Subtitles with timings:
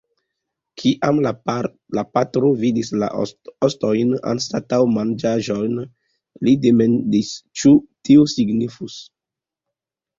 [0.83, 1.33] Kiam la
[2.13, 3.11] patro vidis la
[3.69, 5.79] ostojn anstataŭ manĝaĵon,
[6.49, 7.79] li demandis ĉu
[8.11, 9.03] tio signifus.